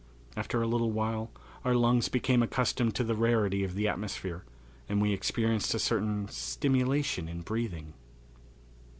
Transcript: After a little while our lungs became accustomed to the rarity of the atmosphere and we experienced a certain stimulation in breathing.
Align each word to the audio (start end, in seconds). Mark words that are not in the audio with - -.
After 0.35 0.63
a 0.63 0.67
little 0.67 0.89
while 0.91 1.29
our 1.63 1.75
lungs 1.75 2.09
became 2.09 2.41
accustomed 2.41 2.95
to 2.95 3.03
the 3.03 3.13
rarity 3.13 3.63
of 3.63 3.75
the 3.75 3.87
atmosphere 3.87 4.43
and 4.89 4.99
we 4.99 5.13
experienced 5.13 5.75
a 5.75 5.77
certain 5.77 6.27
stimulation 6.27 7.27
in 7.29 7.41
breathing. 7.41 7.93